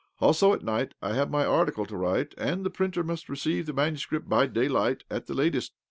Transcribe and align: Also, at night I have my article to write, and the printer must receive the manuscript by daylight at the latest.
Also, 0.19 0.51
at 0.51 0.63
night 0.63 0.95
I 1.03 1.13
have 1.13 1.29
my 1.29 1.45
article 1.45 1.85
to 1.85 1.95
write, 1.95 2.33
and 2.35 2.65
the 2.65 2.71
printer 2.71 3.03
must 3.03 3.29
receive 3.29 3.67
the 3.67 3.73
manuscript 3.73 4.27
by 4.27 4.47
daylight 4.47 5.03
at 5.11 5.27
the 5.27 5.35
latest. 5.35 5.73